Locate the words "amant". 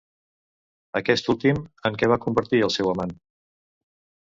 2.95-3.15